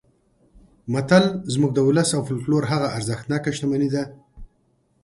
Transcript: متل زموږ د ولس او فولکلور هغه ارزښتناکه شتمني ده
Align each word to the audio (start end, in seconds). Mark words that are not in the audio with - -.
متل 0.93 1.23
زموږ 1.53 1.71
د 1.75 1.79
ولس 1.87 2.09
او 2.15 2.21
فولکلور 2.27 2.63
هغه 2.71 2.87
ارزښتناکه 2.97 3.49
شتمني 3.55 3.89
ده 3.95 4.03